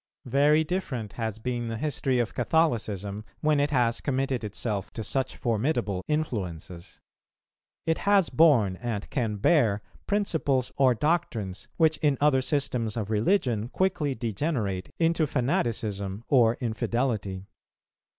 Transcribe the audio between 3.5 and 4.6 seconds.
it has committed